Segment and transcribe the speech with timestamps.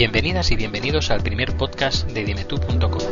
[0.00, 3.02] Bienvenidas y bienvenidos al primer podcast de dimetú.com.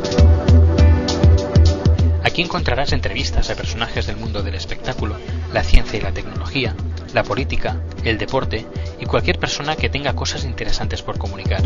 [2.23, 5.15] Aquí encontrarás entrevistas a personajes del mundo del espectáculo,
[5.53, 6.73] la ciencia y la tecnología,
[7.13, 8.65] la política, el deporte
[8.99, 11.61] y cualquier persona que tenga cosas interesantes por comunicar.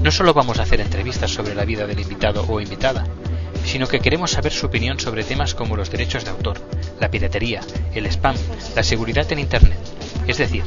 [0.00, 3.04] No solo vamos a hacer entrevistas sobre la vida del invitado o invitada,
[3.64, 6.60] sino que queremos saber su opinión sobre temas como los derechos de autor,
[7.00, 7.62] la piratería,
[7.96, 8.36] el spam,
[8.76, 9.78] la seguridad en Internet.
[10.28, 10.62] Es decir,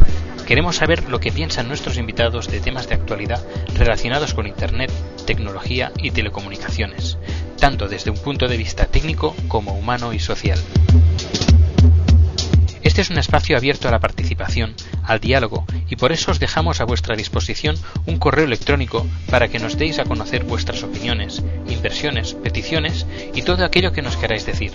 [0.50, 3.40] queremos saber lo que piensan nuestros invitados de temas de actualidad
[3.76, 4.92] relacionados con Internet,
[5.28, 7.20] tecnología y telecomunicaciones,
[7.60, 10.58] tanto desde un punto de vista técnico como humano y social.
[12.82, 16.82] Este es un espacio abierto a la participación, al diálogo, y por eso os dejamos
[16.82, 17.76] a vuestra disposición
[18.08, 23.06] un correo electrónico para que nos deis a conocer vuestras opiniones, inversiones, peticiones
[23.36, 24.72] y todo aquello que nos queráis decir.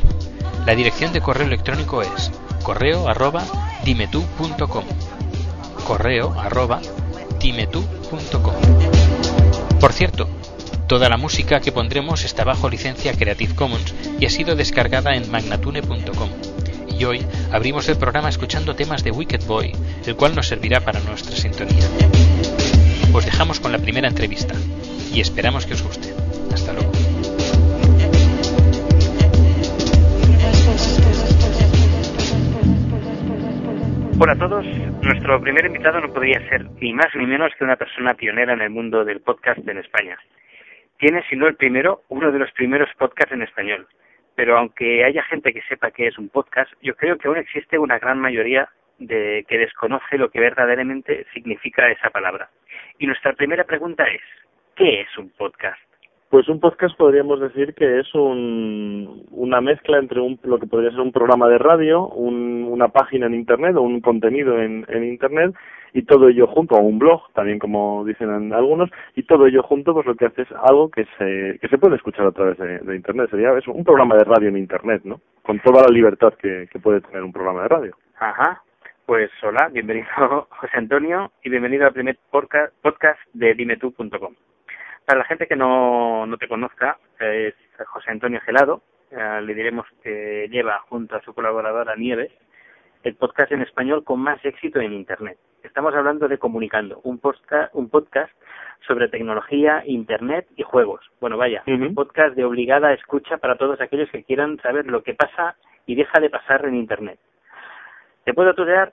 [0.66, 2.30] La dirección de correo electrónico es
[2.62, 3.44] correo arroba
[3.84, 4.84] dimetú.com
[5.84, 6.80] correo arroba
[9.80, 10.28] Por cierto,
[10.88, 15.30] toda la música que pondremos está bajo licencia Creative Commons y ha sido descargada en
[15.30, 16.30] magnatune.com
[16.98, 19.72] y hoy abrimos el programa escuchando temas de Wicked Boy,
[20.06, 21.84] el cual nos servirá para nuestra sintonía.
[23.12, 24.54] Os dejamos con la primera entrevista
[25.12, 26.14] y esperamos que os guste.
[26.52, 26.92] Hasta luego.
[34.24, 34.64] Hola a todos.
[35.02, 38.62] Nuestro primer invitado no podría ser ni más ni menos que una persona pionera en
[38.62, 40.18] el mundo del podcast en España.
[40.96, 43.86] Tiene, si no el primero, uno de los primeros podcasts en español
[44.34, 47.78] pero aunque haya gente que sepa que es un podcast, yo creo que aún existe
[47.78, 52.48] una gran mayoría de que desconoce lo que verdaderamente significa esa palabra.
[52.98, 54.22] Y nuestra primera pregunta es,
[54.74, 55.83] ¿qué es un podcast?
[56.34, 60.90] Pues un podcast podríamos decir que es un, una mezcla entre un, lo que podría
[60.90, 65.54] ser un programa de radio, un, una página en Internet o un contenido en, Internet
[65.92, 69.94] y todo ello junto, o un blog, también como dicen algunos, y todo ello junto
[69.94, 72.96] pues lo que hace es algo que se, que se puede escuchar a través de,
[72.96, 73.30] Internet.
[73.30, 75.20] Sería es un programa de radio en Internet, ¿no?
[75.42, 77.96] Con toda la libertad que, que puede tener un programa de radio.
[78.18, 78.60] Ajá.
[79.06, 84.34] Pues hola, bienvenido José Antonio y bienvenido al primer podcast de dimetú.com.
[85.06, 87.54] Para la gente que no, no te conozca, es
[87.86, 92.32] José Antonio Gelado, eh, le diremos que lleva junto a su colaboradora Nieves
[93.04, 95.36] el podcast en español con más éxito en Internet.
[95.62, 98.32] Estamos hablando de Comunicando, un, podcast, un podcast
[98.86, 101.04] sobre tecnología, Internet y juegos.
[101.20, 105.14] Bueno, vaya, un podcast de obligada escucha para todos aquellos que quieran saber lo que
[105.14, 107.18] pasa y deja de pasar en Internet.
[108.24, 108.92] ¿Te puedo tutear?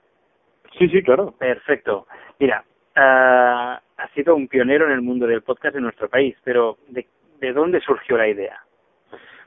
[0.78, 1.34] Sí, sí, claro.
[1.38, 2.06] Perfecto.
[2.38, 3.80] Mira, ha
[4.14, 7.06] sido un pionero en el mundo del podcast en nuestro país, pero ¿de,
[7.40, 8.58] de dónde surgió la idea?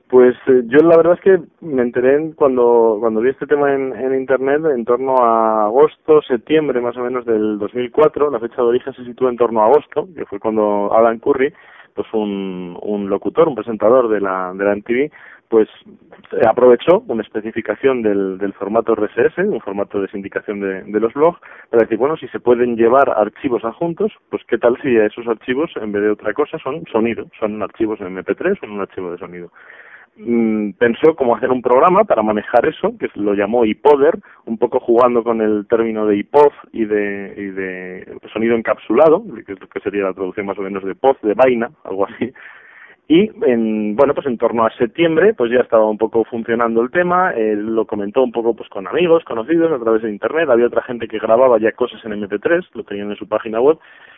[0.07, 3.91] Pues eh, yo la verdad es que me enteré cuando, cuando vi este tema en,
[3.95, 8.29] en internet en torno a agosto, septiembre más o menos del 2004.
[8.29, 11.51] La fecha de origen se sitúa en torno a agosto, que fue cuando Alan Curry,
[11.95, 15.11] pues un, un locutor, un presentador de la, de la MTV,
[15.49, 15.69] pues
[16.47, 21.39] aprovechó una especificación del, del formato RSS, un formato de sindicación de, de, los blogs,
[21.69, 25.71] para decir, bueno, si se pueden llevar archivos adjuntos, pues qué tal si esos archivos,
[25.75, 29.17] en vez de otra cosa, son sonido, son archivos en MP3, son un archivo de
[29.17, 29.51] sonido.
[30.17, 34.79] Mm, pensó cómo hacer un programa para manejar eso, que lo llamó iPoder, un poco
[34.79, 40.03] jugando con el término de iPod y de, y de sonido encapsulado, que, que sería
[40.03, 42.31] la traducción más o menos de pod, de vaina, algo así,
[43.07, 46.89] y en, bueno, pues en torno a septiembre, pues ya estaba un poco funcionando el
[46.89, 50.81] tema, lo comentó un poco pues con amigos, conocidos a través de internet, había otra
[50.81, 53.77] gente que grababa ya cosas en MP3, lo tenían en su página web,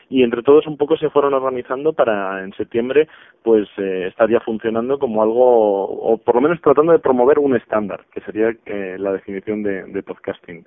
[0.09, 3.09] y entre todos un poco se fueron organizando para en septiembre
[3.43, 7.57] pues eh, estar ya funcionando como algo, o por lo menos tratando de promover un
[7.57, 10.65] estándar, que sería eh, la definición de, de podcasting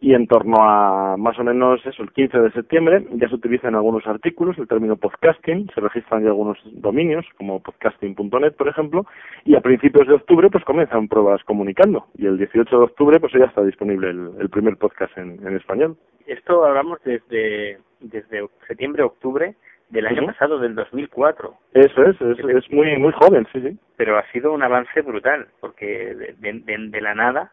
[0.00, 3.74] y en torno a más o menos eso, el 15 de septiembre ya se utilizan
[3.74, 9.06] algunos artículos el término podcasting, se registran ya algunos dominios como podcasting.net por ejemplo
[9.44, 13.32] y a principios de octubre pues comienzan pruebas comunicando y el 18 de octubre pues
[13.32, 15.96] ya está disponible el, primer podcast en, en, español.
[16.26, 19.54] Esto hablamos desde, desde septiembre, octubre
[19.90, 21.54] del año pasado, del 2004.
[21.74, 23.78] Eso es, es, es, muy muy joven, sí, sí.
[23.96, 27.52] Pero ha sido un avance brutal, porque de, de, de la nada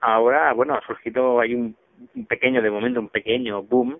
[0.00, 1.76] ahora, bueno, ha surgido, hay un,
[2.28, 3.98] pequeño, de momento, un pequeño boom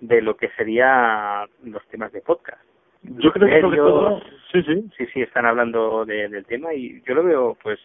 [0.00, 2.62] de lo que sería los temas de podcast.
[3.02, 4.20] Yo creo que sobre todo,
[4.50, 4.90] sí, sí.
[4.96, 7.78] Sí, sí, están hablando de, del tema y yo lo veo, pues,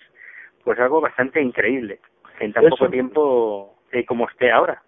[0.64, 2.00] pues algo bastante increíble
[2.40, 4.82] en tan poco tiempo eh, como esté ahora.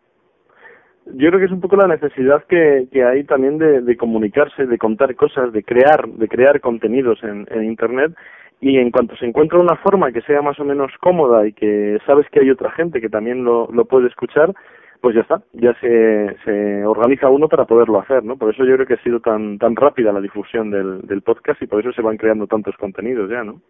[1.06, 4.68] Yo creo que es un poco la necesidad que, que hay también de, de comunicarse,
[4.68, 8.14] de contar cosas, de crear, de crear contenidos en, en Internet
[8.62, 11.98] y en cuanto se encuentra una forma que sea más o menos cómoda y que
[12.06, 14.54] sabes que hay otra gente que también lo, lo puede escuchar,
[15.02, 16.52] pues ya está, ya se, se
[16.92, 18.38] organiza uno para poderlo hacer, ¿no?
[18.38, 21.62] Por eso yo creo que ha sido tan tan rápida la difusión del, del podcast
[21.62, 23.62] y por eso se van creando tantos contenidos ya, ¿no?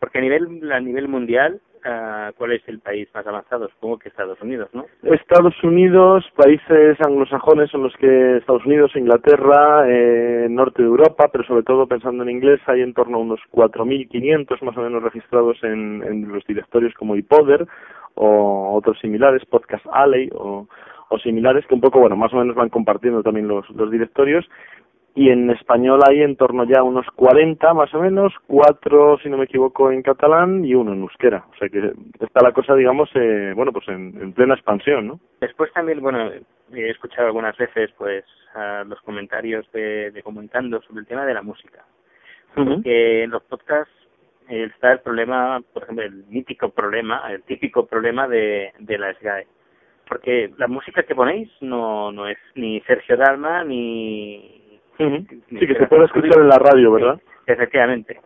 [0.00, 3.68] Porque a nivel a nivel mundial, uh, ¿cuál es el país más avanzado?
[3.68, 4.86] Supongo que Estados Unidos, ¿no?
[5.02, 11.44] Estados Unidos, países anglosajones son los que Estados Unidos, Inglaterra, eh, norte de Europa, pero
[11.44, 15.62] sobre todo pensando en inglés hay en torno a unos 4.500 más o menos registrados
[15.62, 17.66] en, en los directorios como iPoder
[18.14, 20.66] o otros similares, Podcast Alley o,
[21.10, 24.48] o similares que un poco, bueno, más o menos van compartiendo también los, los directorios
[25.14, 29.36] y en español hay en torno ya unos 40 más o menos, cuatro si no
[29.36, 33.10] me equivoco en catalán y uno en euskera, o sea que está la cosa digamos
[33.14, 35.20] eh, bueno pues en, en, plena expansión, ¿no?
[35.40, 36.30] Después también bueno
[36.72, 38.24] he escuchado algunas veces pues
[38.86, 41.84] los comentarios de, de comentando sobre el tema de la música,
[42.54, 43.92] porque en los podcasts
[44.48, 49.46] está el problema, por ejemplo, el mítico problema, el típico problema de, de la SGAE.
[50.08, 54.80] Porque la música que ponéis no, no es ni Sergio Dalma ni...
[54.96, 55.26] sí,
[55.58, 57.20] que se puede escuchar en la radio, ¿verdad?
[57.46, 58.20] efectivamente.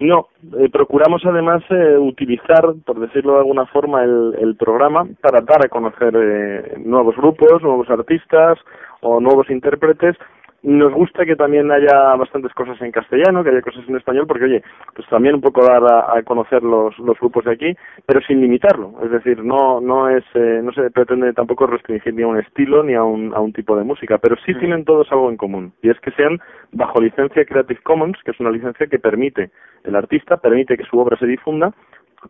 [0.00, 0.28] No,
[0.58, 5.64] eh, procuramos además eh, utilizar, por decirlo de alguna forma, el, el programa para dar
[5.64, 8.58] a conocer eh, nuevos grupos, nuevos artistas
[9.00, 10.16] o nuevos intérpretes
[10.64, 14.44] nos gusta que también haya bastantes cosas en castellano, que haya cosas en español, porque
[14.44, 14.62] oye,
[14.94, 17.76] pues también un poco dar a, conocer los, los grupos de aquí,
[18.06, 18.94] pero sin limitarlo.
[19.04, 22.82] Es decir, no no es eh, no se pretende tampoco restringir ni a un estilo
[22.82, 24.58] ni a un, a un tipo de música, pero sí mm.
[24.58, 26.40] tienen todos algo en común y es que sean
[26.72, 29.50] bajo licencia Creative Commons, que es una licencia que permite
[29.84, 31.72] el artista permite que su obra se difunda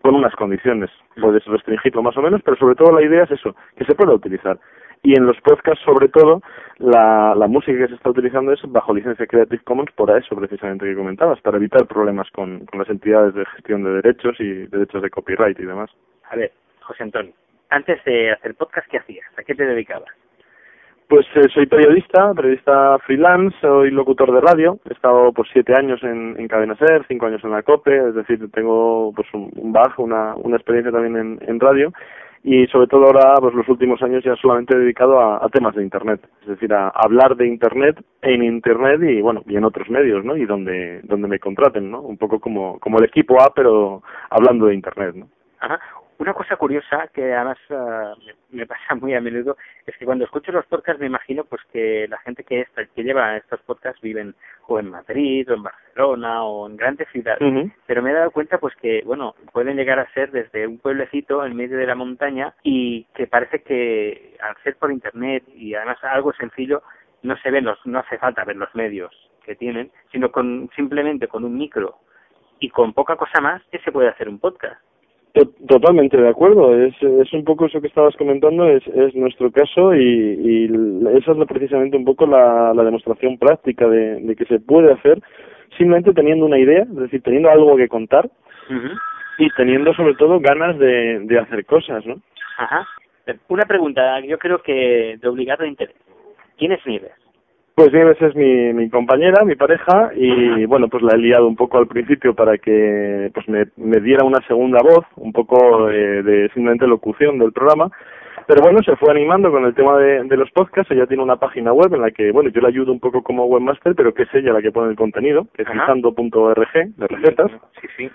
[0.02, 0.90] con unas condiciones.
[1.16, 1.20] Mm.
[1.22, 4.12] Puedes restringirlo más o menos, pero sobre todo la idea es eso, que se pueda
[4.12, 4.58] utilizar
[5.04, 6.40] y en los podcasts sobre todo
[6.78, 10.86] la, la música que se está utilizando es bajo licencia Creative Commons por eso precisamente
[10.86, 15.02] que comentabas, para evitar problemas con, con las entidades de gestión de derechos y derechos
[15.02, 15.90] de copyright y demás.
[16.30, 17.32] A ver, José Antonio,
[17.68, 19.26] antes de hacer podcast, ¿qué hacías?
[19.38, 20.08] ¿A qué te dedicabas?
[21.06, 26.02] Pues eh, soy periodista, periodista freelance, soy locutor de radio, he estado pues siete años
[26.02, 29.70] en, en Cadena Ser, cinco años en la COPE, es decir, tengo pues un, un
[29.70, 31.92] bajo, una, una experiencia también en, en radio
[32.46, 36.20] y sobre todo ahora pues los últimos años ya solamente dedicado a, temas de internet.
[36.42, 40.36] Es decir a hablar de internet en internet y bueno y en otros medios no
[40.36, 44.66] y donde donde me contraten no un poco como como el equipo A pero hablando
[44.66, 45.28] de internet no
[45.60, 45.80] Ajá.
[46.24, 48.16] Una cosa curiosa que además uh,
[48.50, 52.08] me, pasa muy a menudo es que cuando escucho los podcasts me imagino pues que
[52.08, 54.34] la gente que está, que lleva estos podcasts viven
[54.66, 57.70] o en Madrid o en Barcelona o en grandes ciudades.
[57.84, 61.44] Pero me he dado cuenta pues que bueno pueden llegar a ser desde un pueblecito
[61.44, 65.98] en medio de la montaña y que parece que al ser por internet y además
[66.04, 66.82] algo sencillo
[67.22, 69.12] no se ven los no hace falta ver los medios
[69.44, 71.98] que tienen sino con simplemente con un micro
[72.60, 74.80] y con poca cosa más que se puede hacer un podcast
[75.66, 79.92] Totalmente de acuerdo, es, es un poco eso que estabas comentando, es, es nuestro caso
[79.92, 80.64] y, y
[81.18, 85.20] esa es precisamente un poco la, la demostración práctica de, de, que se puede hacer
[85.76, 88.30] simplemente teniendo una idea, es decir, teniendo algo que contar
[89.38, 92.20] y teniendo sobre todo ganas de, de hacer cosas, ¿no?
[92.56, 92.86] Ajá.
[93.48, 95.96] Una pregunta, yo creo que de obligado interés.
[96.56, 97.10] ¿Quién es Nieves?
[97.74, 101.56] Pues Nieves es mi, mi compañera, mi pareja, y bueno, pues la he liado un
[101.56, 106.22] poco al principio para que pues me, me diera una segunda voz, un poco de,
[106.22, 107.90] de simplemente locución del programa,
[108.46, 111.36] pero bueno, se fue animando con el tema de, de los podcasts, ella tiene una
[111.36, 114.22] página web en la que, bueno, yo le ayudo un poco como webmaster, pero que
[114.22, 117.50] es ella la que pone el contenido, que es guisando.org, de recetas.
[117.80, 118.10] Sí, sí.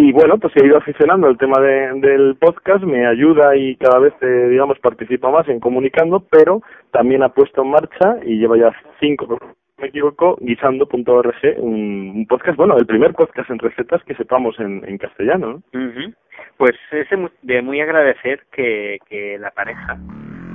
[0.00, 3.98] Y bueno, pues he ido aficionando al tema de, del podcast, me ayuda y cada
[3.98, 6.62] vez, eh, digamos, participa más en comunicando, pero
[6.92, 9.36] también ha puesto en marcha y lleva ya cinco,
[9.76, 14.84] me equivoco, guisando.org, un, un podcast, bueno, el primer podcast en recetas que sepamos en,
[14.86, 15.60] en castellano.
[15.72, 16.14] ¿no?
[16.58, 17.08] Pues es
[17.42, 19.98] de muy agradecer que, que la pareja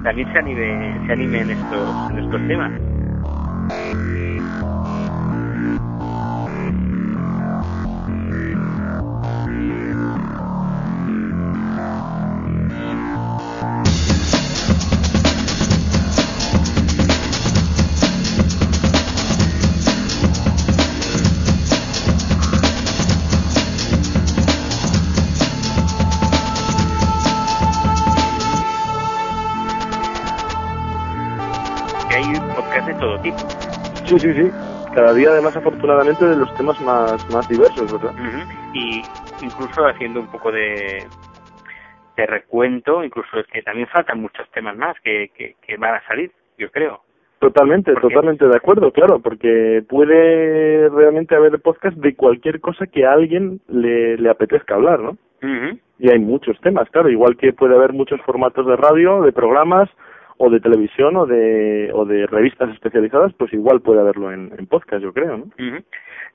[0.06, 2.72] también se anime, se anime en estos, en estos temas.
[34.06, 34.52] Sí, sí, sí.
[34.94, 38.14] Cada día, además, afortunadamente, de los temas más, más diversos, ¿verdad?
[38.74, 39.02] Y
[39.42, 41.04] incluso haciendo un poco de,
[42.16, 46.08] de recuento, incluso es que también faltan muchos temas más que, que, que van a
[46.08, 47.02] salir, yo creo.
[47.40, 53.12] Totalmente, totalmente de acuerdo, claro, porque puede realmente haber podcast de cualquier cosa que a
[53.12, 55.18] alguien le, le apetezca hablar, ¿no?
[56.00, 59.90] Y hay muchos temas, claro, igual que puede haber muchos formatos de radio, de programas,
[60.44, 65.02] o de televisión o de, o de revistas especializadas, pues igual puede haberlo en, podcast,
[65.02, 65.46] yo creo, ¿no?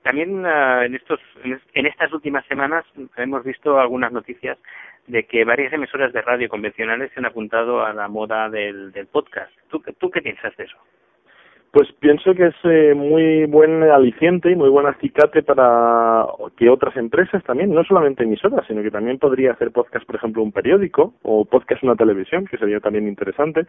[0.03, 2.85] También uh, en estos en estas últimas semanas
[3.17, 4.57] hemos visto algunas noticias
[5.07, 9.07] de que varias emisoras de radio convencionales se han apuntado a la moda del, del
[9.07, 9.53] podcast.
[9.69, 10.77] ¿Tú, ¿Tú qué piensas de eso?
[11.71, 16.25] Pues pienso que es eh, muy buen aliciente y muy buen acicate para
[16.57, 20.43] que otras empresas también, no solamente emisoras, sino que también podría hacer podcast, por ejemplo,
[20.43, 23.67] un periódico o podcast una televisión, que sería también interesante,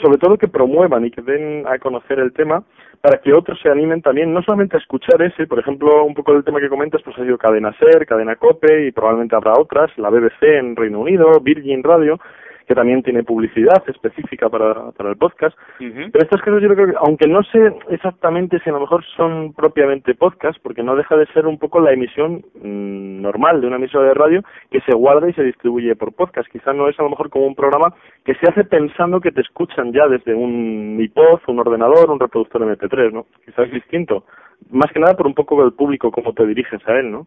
[0.00, 2.62] sobre todo que promuevan y que den a conocer el tema
[3.00, 6.32] para que otros se animen también, no solamente a escuchar ese, por ejemplo, un poco
[6.32, 9.90] el tema que comentas, pues ha sido Cadena Ser, Cadena Cope y probablemente habrá otras,
[9.98, 12.18] la BBC en Reino Unido, Virgin Radio,
[12.66, 15.56] que también tiene publicidad específica para, para el podcast.
[15.78, 19.52] Pero estas cosas yo creo que, aunque no sé exactamente si a lo mejor son
[19.52, 23.76] propiamente podcast, porque no deja de ser un poco la emisión mm, normal de una
[23.76, 26.48] emisora de radio que se guarda y se distribuye por podcast.
[26.50, 27.94] Quizá no es a lo mejor como un programa
[28.24, 32.62] que se hace pensando que te escuchan ya desde un iPod, un ordenador, un reproductor
[32.62, 33.26] MP3, ¿no?
[33.44, 34.24] Quizás es distinto.
[34.70, 37.26] Más que nada por un poco el público, cómo te diriges a él, ¿no?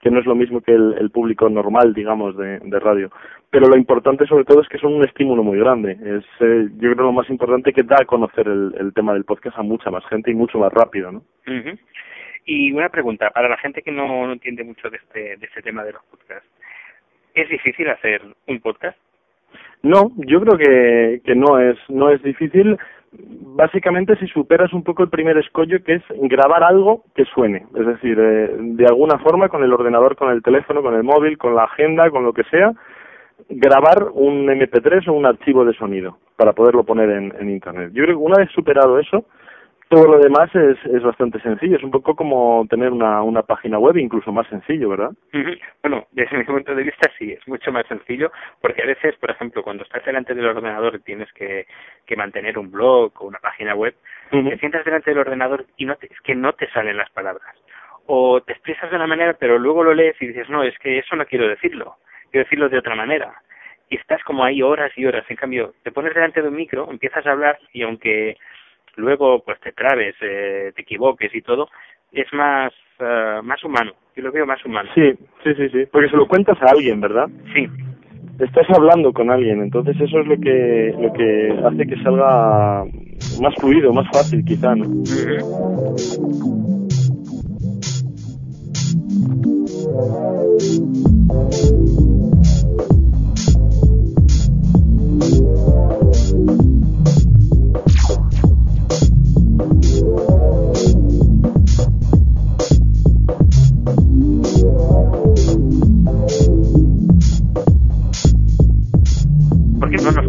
[0.00, 3.10] Que no es lo mismo que el, público normal, digamos, de, radio.
[3.50, 5.92] Pero lo importante sobre todo es que son un estímulo muy grande.
[5.92, 9.58] Es, eh, yo creo lo más importante que da a conocer el, tema del podcast
[9.58, 11.22] a mucha más gente y mucho más rápido, ¿no?
[12.44, 15.84] Y una pregunta, para la gente que no, entiende mucho de este, de este tema
[15.84, 16.48] de los podcasts,
[17.34, 18.96] ¿es difícil hacer un podcast?
[19.82, 22.78] No, yo creo que, que no es no es difícil
[23.12, 27.86] básicamente si superas un poco el primer escollo que es grabar algo que suene, es
[27.86, 31.54] decir, eh, de alguna forma con el ordenador, con el teléfono, con el móvil, con
[31.54, 32.72] la agenda, con lo que sea,
[33.48, 37.90] grabar un MP3 o un archivo de sonido para poderlo poner en, en Internet.
[37.92, 39.24] Yo creo que una vez superado eso,
[39.88, 41.76] todo lo demás es, es bastante sencillo.
[41.76, 45.10] Es un poco como tener una, una página web, incluso más sencillo, ¿verdad?
[45.82, 49.30] Bueno, desde mi punto de vista sí, es mucho más sencillo, porque a veces, por
[49.30, 51.66] ejemplo, cuando estás delante del ordenador y tienes que,
[52.04, 53.94] que mantener un blog o una página web,
[54.30, 57.54] te sientas delante del ordenador y no es que no te salen las palabras.
[58.06, 60.98] O te expresas de una manera, pero luego lo lees y dices, no, es que
[60.98, 61.96] eso no quiero decirlo,
[62.30, 63.34] quiero decirlo de otra manera.
[63.88, 65.24] Y estás como ahí horas y horas.
[65.28, 68.36] En cambio, te pones delante de un micro, empiezas a hablar y aunque
[68.96, 71.68] luego pues te trabes, eh, te equivoques y todo,
[72.12, 73.92] es más uh, más humano.
[74.14, 74.88] Yo lo veo más humano.
[74.94, 75.12] Sí,
[75.44, 75.86] sí, sí, sí.
[75.90, 77.28] Porque se lo cuentas a alguien, ¿verdad?
[77.54, 77.66] Sí.
[78.38, 82.84] Estás hablando con alguien, entonces eso es lo que lo que hace que salga
[83.40, 84.84] más fluido, más fácil, quizá, ¿no?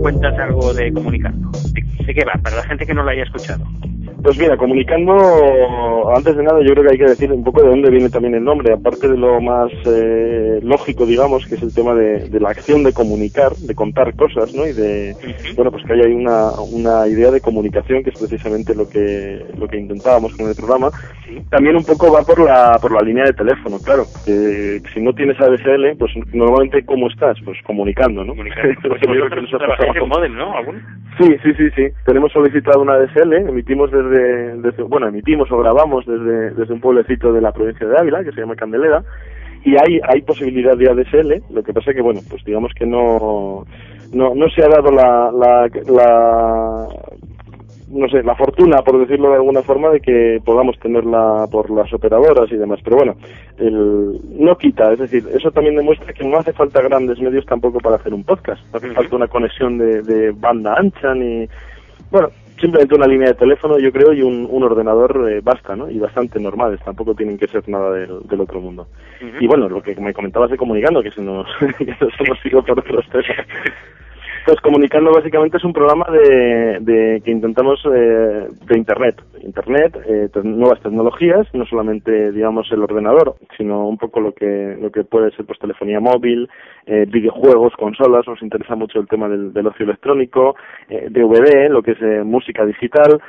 [0.08, 1.52] Cuentas algo de comunicando?
[1.74, 2.40] ¿De, qué va?
[2.42, 3.66] Para la gente que no lo haya escuchado.
[4.24, 5.14] Pues mira, comunicando,
[6.16, 8.36] antes de nada yo creo que hay que decir un poco de dónde viene también
[8.36, 12.50] el nombre, aparte de lo más eh, lógico, digamos, que es el tema de, la
[12.50, 14.66] acción de comunicar, de contar cosas, ¿no?
[14.66, 15.16] Y de,
[15.56, 19.68] bueno, pues que haya una, una idea de comunicación, que es precisamente lo que, lo
[19.68, 20.90] que intentábamos con el programa.
[21.50, 25.14] También un poco va por la, por la línea de teléfono, claro, que si no
[25.14, 27.38] tienes ADSL, pues normalmente ¿cómo estás?
[27.46, 28.34] Pues comunicando, ¿no?
[28.34, 28.68] Comunicando.
[30.08, 30.54] modem, ¿no?
[31.20, 31.88] Sí, sí, sí, sí.
[32.06, 37.32] Tenemos solicitado una ADSL, emitimos desde desde, bueno, emitimos o grabamos desde, desde un pueblecito
[37.34, 39.04] de la provincia de Ávila, que se llama Candelera,
[39.64, 43.66] y hay, hay posibilidad de ADSL, lo que pasa que, bueno, pues digamos que no,
[44.14, 46.88] no, no se ha dado la, la, la
[47.90, 51.92] no sé, la fortuna, por decirlo de alguna forma, de que podamos tenerla por las
[51.94, 52.80] operadoras y demás.
[52.84, 53.16] Pero bueno,
[53.58, 57.80] el, no quita, es decir, eso también demuestra que no hace falta grandes medios tampoco
[57.80, 58.62] para hacer un podcast.
[58.72, 61.48] No hace falta una conexión de, de banda ancha ni...
[62.10, 65.90] Bueno, simplemente una línea de teléfono, yo creo, y un, un ordenador eh, basta, ¿no?
[65.90, 68.88] Y bastante normales, tampoco tienen que ser nada del, del otro mundo.
[69.40, 71.48] Y bueno, lo que me comentabas de comunicando, que se nos,
[71.78, 73.26] que nos hemos ido por otros temas.
[74.48, 79.22] Pues Comunicando básicamente es un programa de, de que intentamos eh, de Internet.
[79.42, 84.90] Internet, eh, nuevas tecnologías, no solamente, digamos, el ordenador, sino un poco lo que, lo
[84.90, 86.48] que puede ser pues telefonía móvil,
[86.86, 90.56] eh, videojuegos, consolas, nos interesa mucho el tema del, del ocio electrónico,
[90.88, 93.22] eh, DVD, lo que es eh, música digital,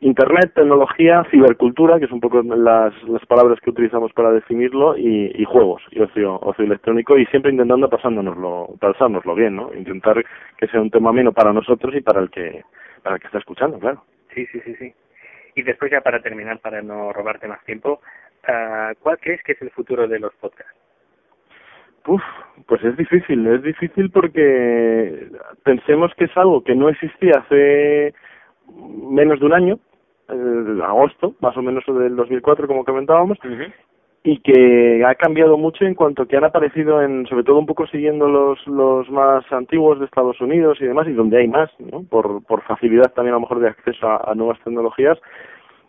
[0.00, 5.32] Internet, tecnología, cibercultura, que son un poco las, las palabras que utilizamos para definirlo, y,
[5.34, 9.72] y juegos, y ocio, ocio electrónico, y siempre intentando pasándonoslo, pasárnoslo bien, ¿no?
[9.74, 10.24] Intentar
[10.58, 12.62] que sea un tema menos para nosotros y para el que,
[13.02, 14.02] para el que está escuchando, claro.
[14.34, 14.92] Sí, sí, sí, sí.
[15.54, 18.00] Y después ya para terminar, para no robarte más tiempo,
[18.48, 20.74] uh, ¿cuál crees que es el futuro de los podcasts?
[22.06, 22.22] Uf,
[22.66, 25.28] pues es difícil, es difícil porque
[25.62, 28.12] pensemos que es algo que no existía hace
[28.68, 29.78] menos de un año,
[30.28, 33.38] eh, agosto, más o menos del 2004, como comentábamos,
[34.24, 37.86] y que ha cambiado mucho en cuanto que han aparecido en, sobre todo un poco
[37.86, 42.04] siguiendo los, los más antiguos de Estados Unidos y demás, y donde hay más, ¿no?
[42.04, 45.18] Por, por facilidad también a lo mejor de acceso a nuevas tecnologías,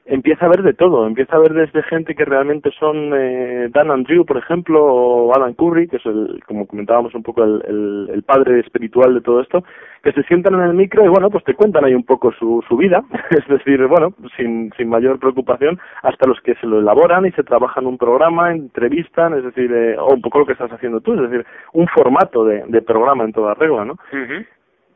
[0.06, 3.92] empieza a ver de todo, empieza a ver desde gente que realmente son eh, Dan
[3.92, 8.24] Andrew, por ejemplo, o Alan Curry, que es el, como comentábamos un poco el, el,
[8.24, 9.64] padre espiritual de todo esto,
[10.04, 12.64] que se sientan en el micro y bueno, pues te cuentan ahí un poco su,
[12.68, 17.26] su vida, es decir, bueno, sin, sin mayor preocupación, hasta los que se lo elaboran
[17.26, 20.72] y se trabajan un programa, entrevistan, es decir, eh, o un poco lo que estás
[20.72, 23.96] haciendo tú, es decir, un formato de, de programa en toda regla, ¿no?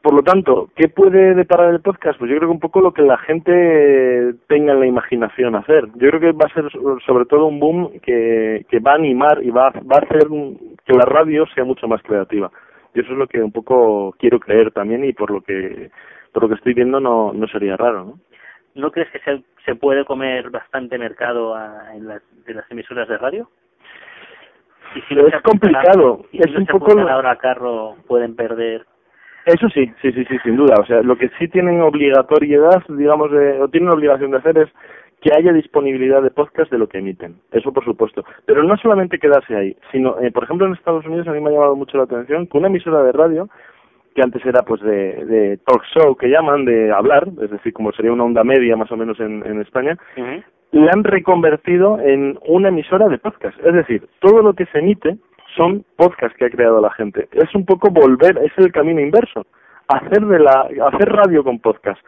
[0.08, 2.18] Por lo tanto, ¿qué puede deparar el podcast?
[2.18, 5.84] Pues yo creo que un poco lo que la gente tenga en la imaginación hacer.
[5.96, 6.64] Yo creo que va a ser
[7.06, 10.30] sobre todo un boom que, que va a animar y va, va a hacer
[10.86, 12.50] que la radio sea mucho más creativa.
[12.96, 15.92] Y eso es lo que un poco quiero creer también y por lo que
[16.32, 18.20] por lo que estoy viendo no, no sería raro, ¿no?
[18.76, 21.54] ¿No crees que se, se puede comer bastante mercado
[21.94, 23.50] en, las, las emisoras de radio?
[24.96, 26.22] Y si es complicado.
[26.32, 28.86] es un poco ahora carro pueden perder
[29.48, 30.76] eso sí, sí, sí, sí, sin duda.
[30.80, 34.70] O sea, lo que sí tienen obligatoriedad, digamos, o tienen obligación de hacer es
[35.22, 37.38] que haya disponibilidad de podcast de lo que emiten.
[37.52, 38.24] Eso por supuesto.
[38.46, 41.50] Pero no solamente quedarse ahí, sino, eh, por ejemplo, en Estados Unidos a mí me
[41.50, 43.50] ha llamado mucho la atención que una emisora de radio,
[44.14, 47.92] que antes era pues de, de talk show que llaman, de hablar, es decir, como
[47.94, 49.98] sería una onda media más o menos en, en España,
[50.72, 53.58] le han reconvertido en una emisora de podcast.
[53.66, 55.18] Es decir, todo lo que se emite
[55.58, 57.28] son podcasts que ha creado la gente.
[57.34, 59.46] Es un poco volver, es el camino inverso,
[59.88, 62.00] hacer de la, hacer radio con podcast.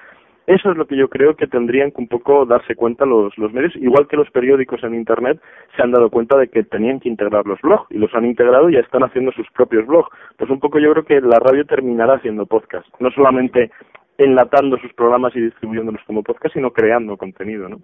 [0.47, 3.53] Eso es lo que yo creo que tendrían que un poco darse cuenta los, los
[3.53, 5.39] medios, igual que los periódicos en Internet
[5.75, 8.67] se han dado cuenta de que tenían que integrar los blogs y los han integrado
[8.67, 10.09] y ya están haciendo sus propios blogs.
[10.37, 13.69] Pues un poco yo creo que la radio terminará haciendo podcast, no solamente
[14.17, 17.77] enlatando sus programas y distribuyéndolos como podcast, sino creando contenido, ¿no?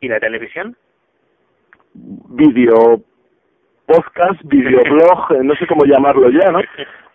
[0.00, 0.76] ¿Y la televisión?
[1.94, 3.02] Vídeo,
[3.86, 6.60] podcast, videoblog, eh, no sé cómo llamarlo ya, ¿no?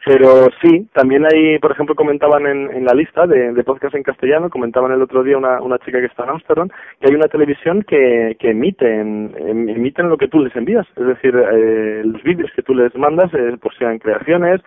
[0.05, 4.03] Pero sí, también hay, por ejemplo, comentaban en, en la lista de, de podcast en
[4.03, 7.27] castellano, comentaban el otro día una, una chica que está en Amsterdam, que hay una
[7.27, 12.49] televisión que, que emiten, emiten lo que tú les envías, es decir, eh, los vídeos
[12.55, 14.61] que tú les mandas, eh, pues sean creaciones,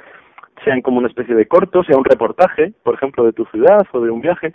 [0.65, 4.01] sean como una especie de corto, sea un reportaje, por ejemplo, de tu ciudad o
[4.01, 4.53] de un viaje,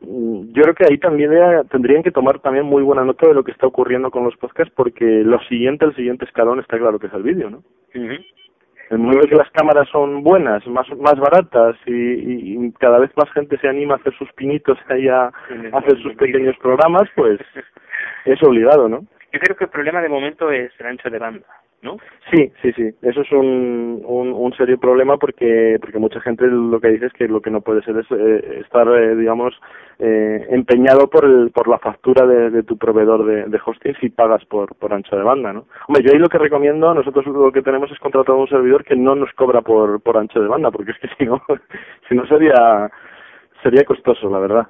[0.00, 1.30] yo creo que ahí también
[1.70, 4.72] tendrían que tomar también muy buena nota de lo que está ocurriendo con los podcasts
[4.76, 7.62] porque lo siguiente, el siguiente escalón está claro que es el vídeo, ¿no?
[8.90, 11.92] El momento que las cámaras son buenas, más más baratas y,
[12.66, 15.32] y, cada vez más gente se anima a hacer sus pinitos ahí a,
[15.72, 17.40] hacer sus pequeños programas, pues
[18.26, 19.00] es obligado, ¿no?
[19.32, 21.46] Yo creo que el problema de momento es el ancho de banda.
[21.82, 21.98] ¿No?
[22.30, 22.90] Sí, sí, sí.
[23.02, 27.12] Eso es un, un, un, serio problema porque porque mucha gente lo que dice es
[27.12, 29.54] que lo que no puede ser es eh, estar, eh, digamos,
[29.98, 34.08] eh, empeñado por el, por la factura de, de tu proveedor de, de, hosting si
[34.08, 35.66] pagas por, por ancho de banda, ¿no?
[35.86, 38.96] Hombre, yo ahí lo que recomiendo, nosotros lo que tenemos es contratar un servidor que
[38.96, 41.42] no nos cobra por, por ancho de banda, porque es que si no,
[42.08, 42.90] si no sería,
[43.62, 44.66] sería costoso, la verdad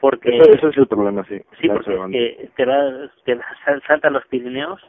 [0.00, 3.44] porque eso, es el problema sí sí porque te vas te vas
[3.86, 4.80] saltan los Pirineos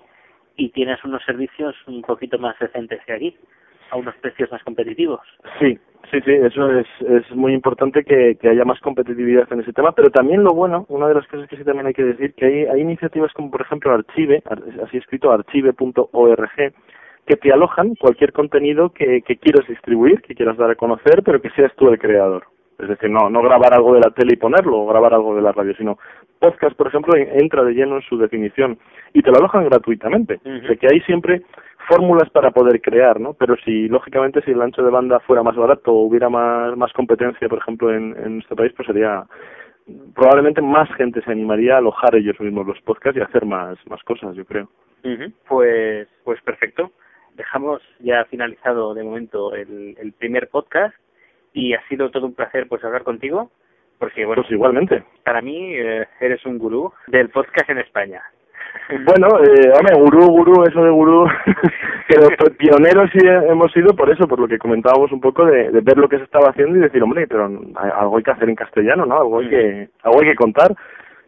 [0.55, 3.37] y tienes unos servicios un poquito más decentes que aquí,
[3.91, 5.21] a unos precios más competitivos.
[5.59, 5.77] Sí,
[6.11, 9.91] sí, sí, eso es, es muy importante que, que haya más competitividad en ese tema,
[9.91, 12.45] pero también lo bueno, una de las cosas que sí también hay que decir, que
[12.45, 14.41] hay, hay iniciativas como por ejemplo Archive,
[14.83, 16.73] así escrito archive.org,
[17.25, 21.41] que te alojan cualquier contenido que, que quieras distribuir, que quieras dar a conocer, pero
[21.41, 22.43] que seas tú el creador.
[22.79, 25.41] Es decir, no, no grabar algo de la tele y ponerlo, o grabar algo de
[25.41, 25.97] la radio, sino
[26.39, 28.77] podcast, por ejemplo, entra de lleno en su definición
[29.13, 30.39] y te lo alojan gratuitamente.
[30.43, 31.43] De que hay siempre
[31.87, 33.33] fórmulas para poder crear, ¿no?
[33.33, 36.91] Pero si, lógicamente, si el ancho de banda fuera más barato o hubiera más, más
[36.93, 39.25] competencia, por ejemplo, en, en este país, pues sería
[40.15, 44.01] probablemente más gente se animaría a alojar ellos mismos los podcasts y hacer más, más
[44.03, 44.69] cosas, yo creo.
[45.47, 46.91] Pues, pues perfecto.
[47.35, 50.95] Dejamos ya finalizado de momento el, el primer podcast
[51.53, 53.51] y ha sido todo un placer pues hablar contigo
[53.99, 55.03] porque bueno pues igualmente.
[55.23, 58.21] para mí eh, eres un gurú del podcast en España.
[59.05, 61.27] Bueno eh, hombre gurú gurú eso de gurú.
[62.07, 65.81] Pero pioneros sí hemos sido por eso por lo que comentábamos un poco de, de,
[65.81, 68.55] ver lo que se estaba haciendo y decir hombre pero algo hay que hacer en
[68.55, 70.75] castellano no algo hay que algo hay que contar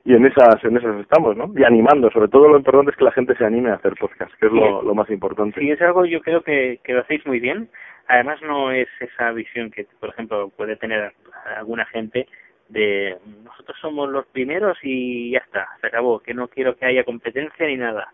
[0.05, 3.03] y en esas en esas estamos no y animando sobre todo lo importante es que
[3.03, 5.81] la gente se anime a hacer podcast que es lo, lo más importante sí es
[5.81, 7.69] algo yo creo que que lo hacéis muy bien
[8.07, 11.13] Además no es esa visión que, por ejemplo, puede tener
[11.57, 12.27] alguna gente
[12.69, 17.03] de nosotros somos los primeros y ya está, se acabó, que no quiero que haya
[17.03, 18.09] competencia ni nada.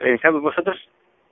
[0.00, 0.76] Eh, vosotros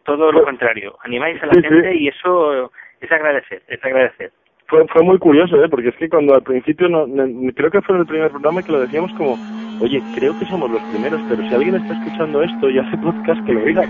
[0.04, 0.96] todo lo contrario.
[1.02, 4.32] Animáis a la gente y eso es agradecer, es agradecer.
[4.66, 5.68] Fue, fue muy curioso, ¿eh?
[5.68, 7.06] porque es que cuando al principio, no,
[7.54, 9.36] creo que fue el primer programa que lo decíamos como,
[9.80, 13.44] oye, creo que somos los primeros, pero si alguien está escuchando esto y hace podcast,
[13.44, 13.82] que lo diga.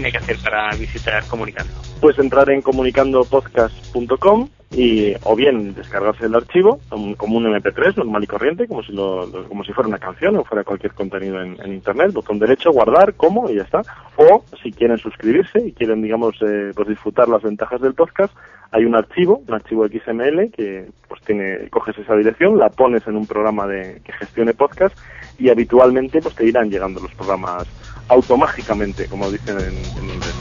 [0.00, 1.72] Tiene que hacer para visitar Comunicando?
[2.00, 8.26] Pues entrar en comunicandopodcast.com y o bien descargarse el archivo como un MP3 normal y
[8.26, 12.12] corriente, como si lo, como si fuera una canción o fuera cualquier contenido en, internet,
[12.12, 13.82] botón derecho, guardar, como y ya está.
[14.16, 18.32] O si quieren suscribirse y quieren, digamos, eh, pues disfrutar las ventajas del podcast,
[18.70, 23.16] hay un archivo, un archivo XML que pues tiene, coges esa dirección, la pones en
[23.16, 24.96] un programa de que gestione podcast
[25.38, 27.66] y habitualmente pues te irán llegando los programas
[28.10, 30.34] automágicamente, como dicen en, inglés.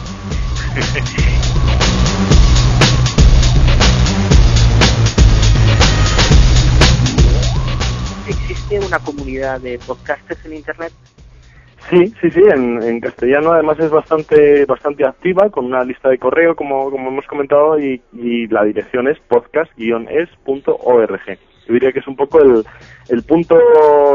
[8.28, 10.92] ¿Existe una comunidad de podcasters en Internet?
[11.90, 16.56] Sí, sí, sí, en, castellano además es bastante bastante activa con una lista de correo
[16.56, 21.40] como, como hemos comentado y, y la dirección es podcast-es.org.
[21.70, 22.66] Yo diría que es un poco el,
[23.10, 23.56] el punto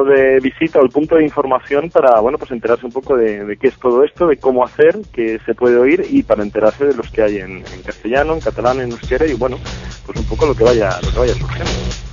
[0.05, 3.69] de visita o el punto de información para, bueno, pues enterarse un poco de, qué
[3.69, 7.09] es todo esto, de cómo hacer, qué se puede oír y para enterarse de los
[7.13, 9.57] que hay en, en castellano, en catalán, en euskera y, bueno,
[10.05, 12.04] pues un poco lo que vaya, lo que vaya surgiendo.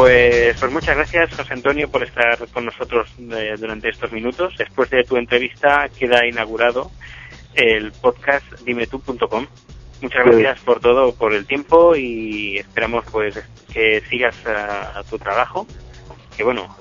[0.00, 4.54] Pues, pues muchas gracias, José Antonio, por estar con nosotros eh, durante estos minutos.
[4.56, 6.90] Después de tu entrevista queda inaugurado
[7.52, 9.46] el podcast dimetú.com.
[10.00, 15.66] Muchas gracias por todo, por el tiempo y esperamos pues que sigas a, tu trabajo.
[16.34, 16.74] Que bueno,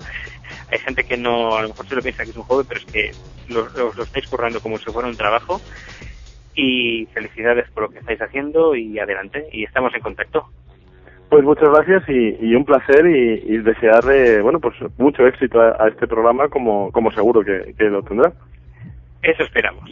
[0.71, 2.79] hay gente que no, a lo mejor se lo piensa que es un juego, pero
[2.79, 3.11] es que
[3.49, 5.59] lo, lo estáis currando como si fuera un trabajo.
[6.55, 9.45] Y felicidades por lo que estáis haciendo y adelante.
[9.51, 10.49] Y estamos en contacto.
[11.29, 16.47] Pues muchas gracias y, un placer y, desearle, bueno, pues mucho éxito a, este programa
[16.49, 18.33] como, como seguro que, lo tendrá.
[19.21, 19.83] Eso esperamos.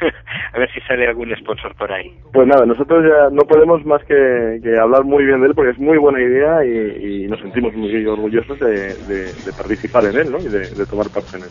[0.54, 2.14] a ver si sale algún sponsor por ahí.
[2.32, 5.78] Pues nada, nosotros ya no podemos más que, hablar muy bien de él porque es
[5.78, 10.38] muy buena idea y, nos sentimos muy orgullosos de, participar en él ¿no?
[10.38, 11.50] y de, tomar parte en él.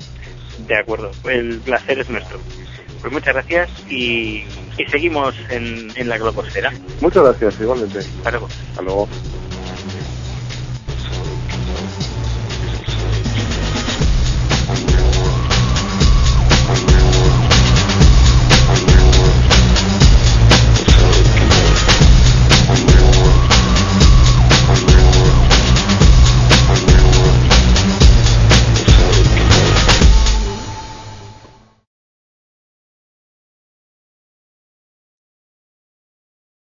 [0.68, 2.40] De acuerdo, el placer es nuestro.
[3.02, 4.44] Pues muchas gracias y,
[4.92, 6.72] seguimos en, en la globosfera.
[7.02, 8.00] Muchas gracias, igualmente.
[8.00, 8.48] Hasta luego.
[8.48, 9.10] Hasta luego.